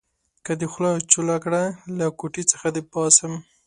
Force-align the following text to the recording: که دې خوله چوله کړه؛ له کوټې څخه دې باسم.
که 0.45 0.51
دې 0.59 0.67
خوله 0.71 0.91
چوله 1.11 1.35
کړه؛ 1.43 1.63
له 1.97 2.05
کوټې 2.19 2.43
څخه 2.51 2.67
دې 2.75 2.81
باسم. 2.91 3.33